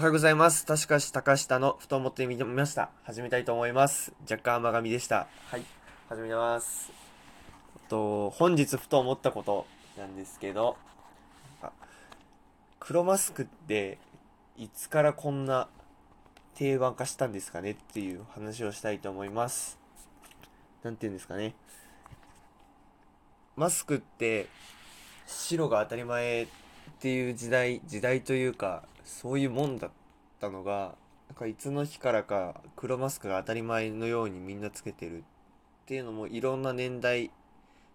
[0.00, 0.64] おはようございます。
[0.64, 2.88] 確かし高下のふと思ってみました。
[3.02, 4.14] 始めたいと思います。
[4.22, 5.26] 若干甘噛みでした。
[5.50, 5.64] はい。
[6.08, 6.90] 始めます。
[7.90, 9.66] と、本日ふと思ったこと
[9.98, 10.78] なんですけど、
[11.60, 11.70] あ
[12.78, 13.98] 黒マスクって
[14.56, 15.68] いつからこんな
[16.54, 19.78] 定番化したんですかねっていう話をしたいと思います。
[20.82, 21.54] なんて言うんですかね。
[23.54, 24.46] マスクって
[25.26, 26.46] 白が当たり前っ
[27.00, 29.90] ていう時代時代というかそういうもんだっ
[30.40, 30.94] たのが
[31.28, 35.22] なんかいつの日からか黒マスクが当たり前のようにみんなつけてるっ
[35.86, 37.30] ていうのもいろんな年代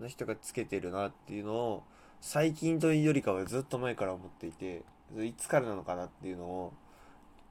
[0.00, 1.82] の人がつけてるなっていうのを
[2.20, 4.82] 最近というよりかはずっと前から思っていて
[5.24, 6.72] いつからなのかなっていうのを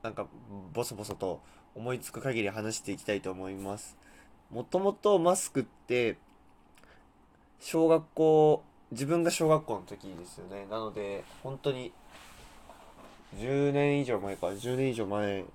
[0.04, 0.27] なんか
[0.74, 1.41] ボソボソと
[1.74, 3.98] 思いつく限り話していきたいと思います。
[4.52, 6.18] もともとマスクって
[7.60, 10.68] 小学校自分が小学校の時ですよね。
[10.70, 11.91] なので本当に
[13.37, 14.48] 10年以上前か。
[14.48, 15.45] 10年以上前。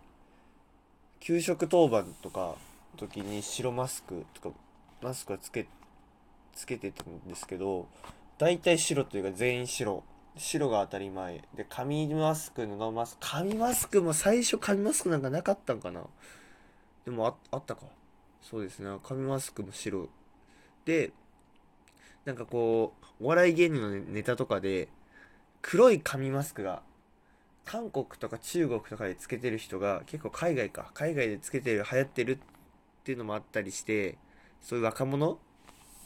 [1.21, 2.55] 給食当番とか
[2.97, 4.57] 時に白マスクとか
[5.03, 5.67] マスクはつけ
[6.55, 7.87] つけてたんですけど
[8.39, 10.03] 大体白というか全員白。
[10.37, 11.43] 白が当たり前。
[11.55, 13.19] で紙マスク布マスク。
[13.21, 16.03] 紙マスクも最初紙マスクなんかなかったんかな。
[17.05, 17.83] でもああったか。
[18.43, 18.91] そうですね。
[19.03, 20.09] 紙マスクも白。
[20.85, 21.13] で
[22.25, 24.89] なんかこうお笑い芸人のネタとかで
[25.63, 26.83] 黒い紙マスクが
[27.65, 30.91] 韓国とか中国とかでつけてる人が結構海外か。
[30.95, 32.39] 海外でつけてる流行ってるっ
[33.05, 34.19] ていうのもあったりして
[34.61, 35.39] そういう若者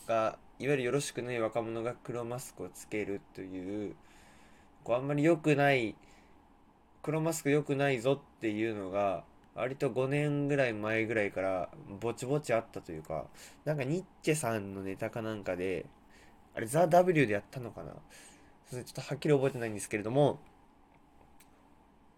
[0.07, 3.97] がいわゆるよろしくない若者が黒マスクをつけるという
[4.85, 5.97] こうあんまり良くない
[7.03, 9.25] 黒マスク良くないぞっていうのが
[9.55, 11.69] 割と5年ぐらい前ぐらいから
[12.01, 13.25] ぼちぼちあったというか
[13.65, 15.87] なんかニッチェさんのネタかなんかで
[16.55, 17.93] あれザ・ W でやったのかな。
[18.71, 20.39] ちょっとはっきり覚えてないんですけれども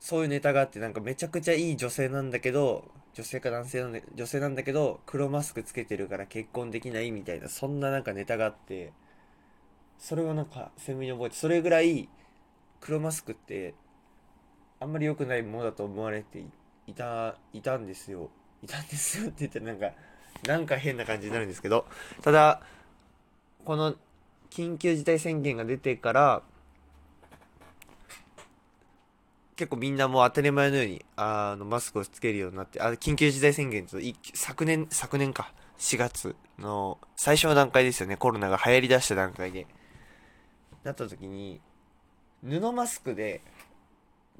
[0.06, 8.92] そういうネタがあってなんかめちゃくちゃいい女性なんだけど女性か男性なんで女性なんだけど黒マスクつけてるから結婚できないみたいなそんななんかネタがあって
[9.98, 12.08] それをなんか鮮明に覚えてそれぐらい
[12.80, 13.74] 黒マスクって
[14.78, 16.44] あんまり良くないものだと思われて
[16.86, 18.30] いたいたんですよ。
[18.62, 19.90] いたんですよって言ったらなんか
[20.46, 21.84] なんか変な感じになるんですけど
[22.22, 22.60] ただ
[23.64, 23.96] この
[24.50, 26.42] 緊急事態宣言が出てから
[29.56, 33.96] 結構みんなもう当たり前のようにあのマスクをつけるようになってあ緊急事態宣言と
[34.34, 35.52] 昨年昨年か。
[35.78, 38.16] 4月の最初の段階ですよね。
[38.16, 39.66] コロナが流行りだした段階で。
[40.84, 41.60] なった時に
[42.42, 43.42] 布マスクで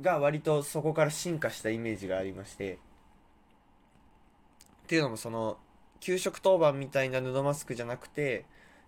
[0.01, 2.75] が割とそこから進化したイメージがありまして。
[2.75, 2.79] っ
[4.87, 5.59] ていうのもその
[5.99, 8.45] 給食当番みたいな布マスクじゃなくて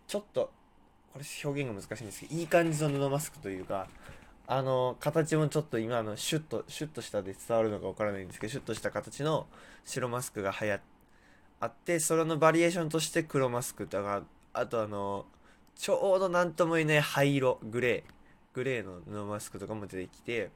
[0.06, 0.52] ちょっと
[1.12, 3.88] これ表現が難しいんですけどいい感じの布マスクというか
[4.50, 9.46] あの形もちょっと今のシュッとシュッとしたで伝わるのかわからないんですけどシュッとした形の
[9.84, 10.80] 白マスクが流行
[11.60, 14.22] あってそれのバリエーションとして黒マスクとか
[14.54, 15.26] あとあの
[15.76, 18.12] ちょうど何とも言えない灰色グレー
[18.54, 20.50] グレーの布マスクとかも出てきて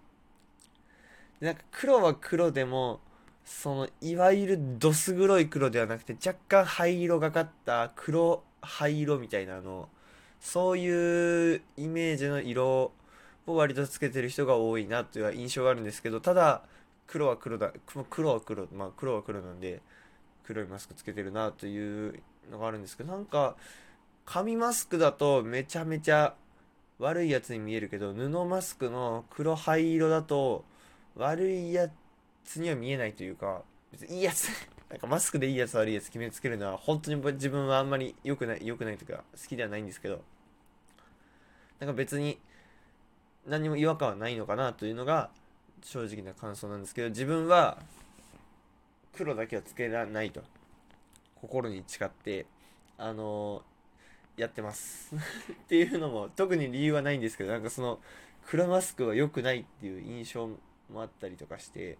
[1.41, 3.01] なんか黒は黒でも
[3.45, 9.91] そのいわゆるどす黒い黒ではなくて若干灰色がかった黒灰色みたいなあの
[10.41, 12.93] そういうイメージの色
[13.47, 16.63] を割とつけてる人が多いなという印象があるんですけどただ
[17.07, 17.73] 黒は黒だ
[18.11, 19.81] 黒は黒まあ黒は黒なんで
[20.45, 22.21] 黒いマスクつけてるなという
[22.51, 23.57] のがあるんですけどなんか
[24.25, 26.35] 紙マスクだとめちゃめちゃ
[26.99, 30.65] 悪いやつに見えるけど布マスクの黒灰色だと
[31.17, 31.89] 悪いや
[32.45, 34.49] つには見えないというか別にいいやつ
[34.89, 40.23] なんかマスクでいいやつ悪いやつ決めつけるのは本当に自分はあんまり良くない良くないというか好きではないんですけど
[41.81, 42.39] なんか別に
[43.47, 45.31] 何も違和感はないのかなというのが
[45.83, 47.79] 正直な感想なんですけど自分は
[49.17, 50.43] 黒だけはつけらないと。
[51.43, 52.47] 心に誓って
[52.97, 53.63] あの
[54.37, 55.15] やってます。
[55.53, 58.01] っていうのも特に理由はないんですけどなんかその
[58.47, 60.49] 黒マスクは良くないっていう印象
[60.89, 61.99] もあったりとかして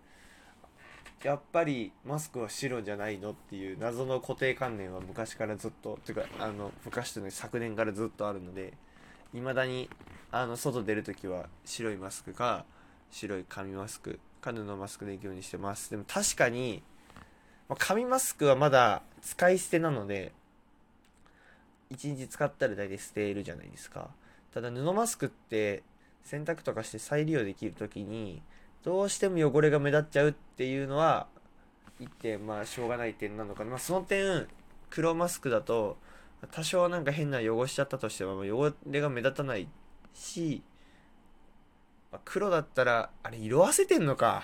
[1.23, 8.73] やっぱりマスクは白じゃないのっていう謎の固定観念は昔からずっとてかあの昔というの昨年からずっとあるので
[9.33, 9.89] 未だに
[10.31, 12.65] あの外出るときは白いマスクか
[13.11, 15.91] 白い紙マスクか布マスクで行くようにしてます。
[15.91, 16.83] でも確かに、
[17.69, 20.33] ま、紙マスクはまだ使い捨てなので
[21.93, 24.11] 1日使ったら大体捨てるじゃないですか。
[24.53, 25.83] ただ布マスクって
[26.25, 28.43] 洗濯とかして再利用できる時に
[28.83, 31.27] どうしても汚れが目立っちゃうっていうのは
[32.01, 34.47] 一点まあしょうがない点なのかな、まあ、その点
[34.91, 35.97] 黒マスクだと
[36.51, 39.69] 多少なんか変な汚しちゃったとしても汚れが目立たない
[40.15, 40.63] し、
[42.11, 44.43] まあ、黒だったらあれ色あせてんのか。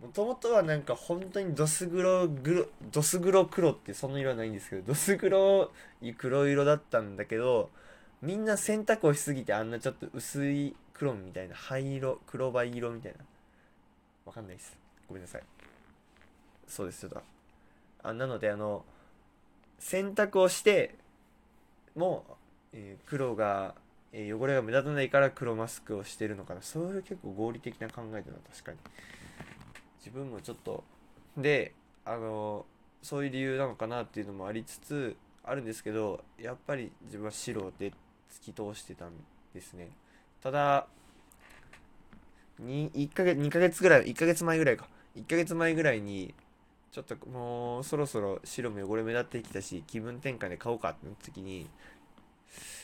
[0.00, 5.70] もともとはなんか本当にドス黒黒ドス黒黒ってその色はないんですけどドス黒
[6.00, 7.68] い黒色だったんだけど
[8.22, 13.18] みんな洗濯をしすぎてあんなちょっと薄い黒みたいな灰色黒灰色みたいな。
[14.24, 14.74] わかんないです。
[15.06, 15.42] ごめんなさい。
[16.66, 17.22] そうですちょっと。
[18.02, 18.84] あなのであの
[19.80, 20.94] 洗濯をして
[21.96, 22.24] も、
[22.72, 23.74] えー黒が、
[24.12, 26.62] えー汚れが目立たないから黒マスクをしてるのかな。
[26.62, 28.22] そういう結構合理的な考えだな
[28.52, 28.78] 確かに。
[29.98, 30.84] 自分もちょっと
[31.36, 31.74] で
[32.04, 32.66] あの
[33.02, 37.90] そういう理由なのかなっていうのもありつつあるんですけどやっぱり自分は白で
[38.30, 39.12] 突き通してたん
[39.54, 39.90] ですね。
[40.42, 40.86] ただ
[42.58, 44.86] に1ヶ月2ヶ月ぐらい1ヶ月前ぐらいか。
[45.16, 46.34] 1ヶ月前ぐらいに
[46.92, 51.68] ちょっともうそろそろ白も汚れ目立ってきたし気分転換で買おうかってなった時に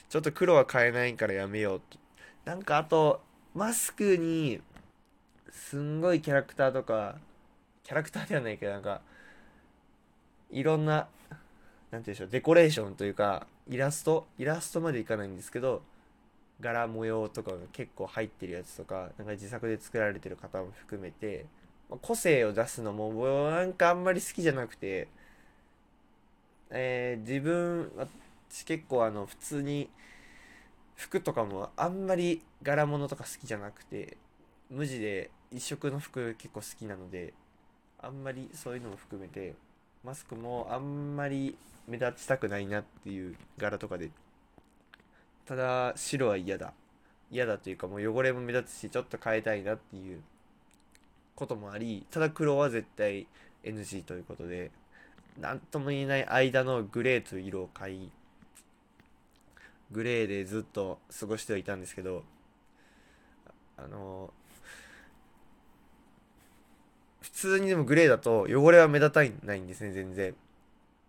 [0.08, 1.98] ちょっと黒は買えないからやめようと
[2.44, 3.20] なんかあと
[3.54, 4.60] マスクに
[5.50, 7.16] すんごいキャラクターとか
[7.82, 9.00] キャラクターではないけどなんか
[10.50, 11.08] いろんななんて
[11.90, 15.82] 言うんでしょうデコレーションというかイラストイラストまでいかないんですけど
[16.60, 21.46] 柄模様とかが結構入ってるやつとかなんか自作で作られてる方も含めて
[22.02, 25.08] 個性を出すのもなんかあんまり好きじゃなくて、
[26.70, 27.90] えー自分
[28.48, 29.90] 私結構あの普通に
[30.96, 34.16] 服とかもあんまり柄物とか好きじゃなくて
[34.70, 37.34] 無地で一色の服結構好きなので
[37.98, 39.54] あんまりそういうのも含めて
[40.04, 41.56] マスクもあんまり
[41.88, 44.10] 目立ちたくないなっていう柄とかで
[45.46, 46.72] ただ白は嫌だ。
[47.30, 50.20] 嫌だというかもう汚れも目立つしちょっと変えたいなっていう
[51.36, 53.26] こともありただ黒は絶対
[53.62, 54.70] NG ということで
[55.38, 58.10] 何とも言えない間のグレーという色を買い
[59.92, 62.24] グレーでずっと過ごしてはいたんですけど
[63.76, 64.30] あの
[67.20, 70.34] 普通にでもグレーだと汚れは目立たないんですね全然。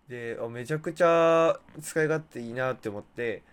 [0.10, 3.44] であめちゃくちゃ使い勝手いいなって思って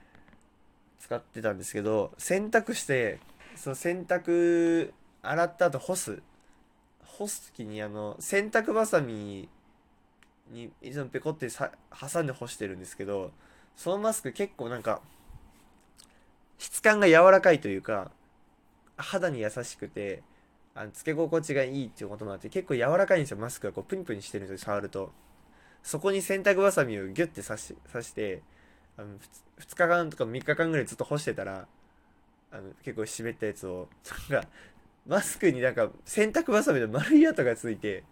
[1.00, 3.19] 使ってたんですけど洗濯して
[3.56, 4.93] その洗濯
[5.23, 6.23] 洗った後干す
[7.19, 9.49] 干す時にあの洗濯バサミ
[10.50, 13.31] にいつもペコってさ挟んで干してるんですけど
[13.76, 15.00] そのマスク結構なんか
[16.58, 18.11] 質感が柔らかいというか
[18.96, 20.22] 肌に優しくて
[20.75, 25.12] あのつけ心地がいいっていうこともあって結構柔らかいんですよマスクがこうプニプニしてるんですよ触ると。
[25.82, 28.43] そこに洗濯バサミをギュッて刺し刺して
[28.96, 29.19] あの 2,
[29.76, 31.66] 日間とか3日間ぐらいずっと干してたら
[32.50, 33.88] あの結構湿ったやつを
[34.31, 34.49] なんか
[35.06, 38.04] マスクになんか洗濯バサミの丸い跡がついて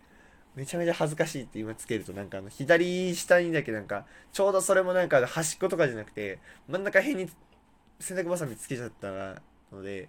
[0.54, 7.30] めちゃめちゃ恥ずかしいって今つけるとなんかあの左下にだけなんかちょうどそれもなんか端っことかじゃなくて真ん中辺に
[7.98, 9.40] 洗濯バサミつけちゃった
[9.72, 10.08] ので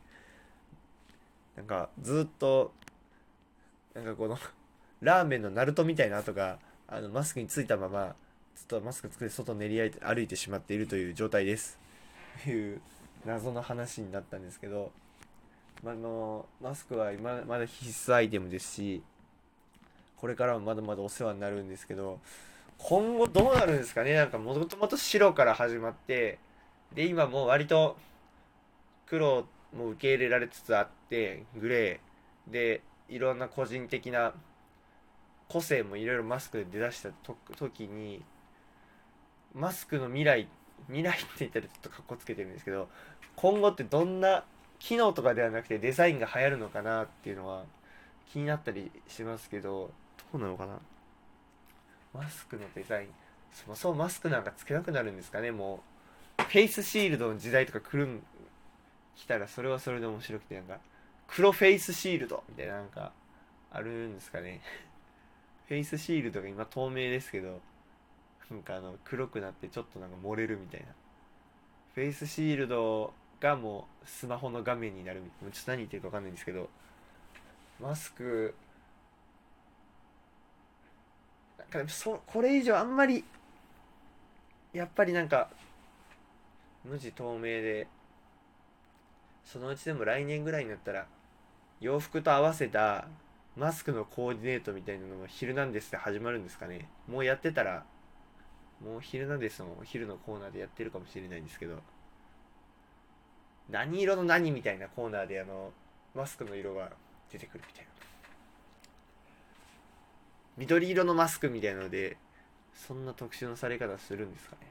[1.56, 2.74] なんかずっと
[3.94, 4.38] なんかこの
[5.02, 8.16] ラーメンのナルトみたいな跡があのマスクについたまま
[8.56, 11.80] ずっとマスクつけて外練り歩いて歩いてしまっているという状態です。
[12.44, 12.82] という
[13.26, 14.92] 謎の話になったんですけど、
[15.86, 19.04] あのマスクは今まだ必須アイテムですし
[20.18, 22.20] これからもまだまだお世話になるんですけど
[22.78, 24.14] 今後どうなるんですかね？
[24.14, 26.40] なんかもともと白から始まって
[26.94, 27.98] で今もう割と
[29.08, 32.52] 黒も受け入れられつつあってグレー。
[32.52, 34.34] でいろんな個人的な
[35.48, 37.10] 個性もいろいろマスクで出だした
[37.56, 38.22] 時に
[39.54, 40.48] マスクの未来
[40.88, 42.90] 未来って言ったらちょっとかっこつけてるんですけど
[43.36, 44.44] 今後ってどんな
[44.84, 47.64] 機能とかではなくてデザインが流行るのかなっていうのは
[48.30, 49.92] 気になったりしますけど
[50.34, 50.78] どうなのかな？
[52.14, 53.08] マスクのデザイン。
[53.54, 55.80] そもそもマスクなんかつけなくなるんですかねも
[56.38, 56.44] う。
[56.44, 58.22] フェイスシールドの時代とか来るん
[59.16, 60.80] 来たらそれはそれで面白くてなんか
[61.28, 63.14] 黒フェイスシールドみたいななんか
[63.72, 64.60] あるんですかね。
[65.70, 67.62] フェイスシールドが今透明ですけど
[68.52, 70.88] なんかあの黒くなってちょっとなんか漏れるみたいな。
[71.96, 73.14] フェイスシールド
[73.44, 76.70] がもうスマホの画面になるみたいなちょっと何言ってるか分かんないんですけど
[77.82, 78.56] マスク
[81.58, 83.26] なんかそこれ以上あんまり
[84.72, 85.50] やっぱりなんか
[86.86, 87.88] 無地透明で
[89.44, 91.06] そのうちでも来年ぐらいになったら
[91.82, 93.10] 洋服と合わせた
[93.58, 96.88] マスクのコーディネートみたいなのが「ヒルナンデス」で始まるんですかね。
[97.10, 97.84] もうやってたら
[98.82, 101.82] もう「ヒルナンデス」のお昼のコーナーでやってるかもしれないんですけど。
[103.70, 105.72] 何色の何みたいなコーナーであの
[106.16, 106.92] マスクの色が
[107.32, 107.92] 出てくるみたいな。
[110.58, 112.18] 緑色のマスクみたいなので
[112.76, 114.68] そんな特殊なされ方するんですかね。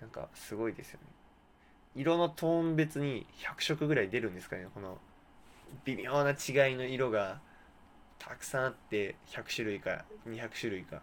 [0.00, 1.06] なんかすごいですよね。
[1.94, 4.66] 色のトーン別に100色ぐらい出るんですかね。
[4.74, 4.98] この
[5.84, 7.40] 微妙な違いの色が
[8.18, 11.00] たくさんあって100種類か200種類か。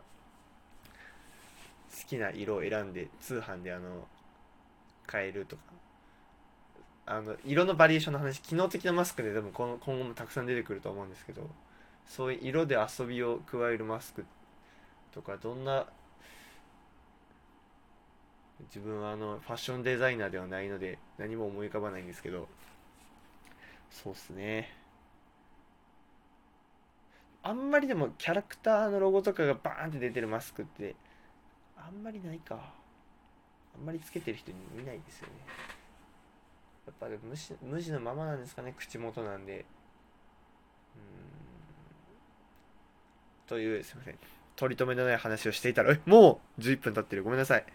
[1.94, 4.08] 好きな色を選んで通販であの
[5.06, 5.62] 買えるとか。
[7.06, 11.50] あの色のバリエーションの話機能的なマスクで多分この今後もたくさん出てくると思うんですけど
[12.08, 14.26] そういう色で遊びを加えるマスク
[15.14, 15.86] とかどんな
[18.68, 22.48] 自分はあのファッションデザイナーではないので何も思い浮かばないんですけど
[23.92, 24.76] そうっすね。
[27.44, 30.96] あんまりでもキャラクターのロゴとかがバーンって出てるマスクって
[31.78, 32.74] あんまりないか。
[33.76, 35.34] あんまりつけてる人に見ないですよね。
[36.86, 39.60] やっぱ無視無地のままなんですかね口元なんで。
[39.60, 39.66] うん。
[43.48, 44.18] というすいません。
[44.56, 47.24] 取り留めのない話をしていたらえ もう11分経ってる。
[47.24, 47.66] ごめんなさい。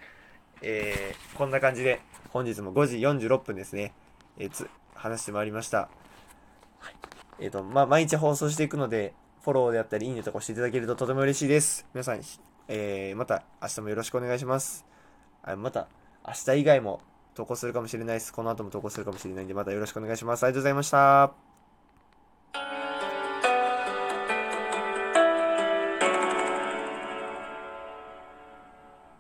[0.63, 2.01] えー、こんな感じで
[2.31, 3.93] 本日も5時46分ですね、
[4.39, 5.89] えー、つ話してまいりました、
[6.79, 6.91] は
[7.41, 11.87] い、えっ、ー、とまあ毎日放送していくのでフォローであったりいいねとか押していただけるととても嬉しいです。
[11.95, 12.21] 皆さん、
[12.67, 14.85] えー、また明日もよろしくお願いします
[15.43, 15.89] あまた
[16.27, 17.01] 明日以外も
[17.35, 18.33] 投稿するかもしれないです。
[18.33, 20.45] この後も投稿するかもしれないんでまたよろしくお願いします。
[20.45, 21.48] ありがとうございました。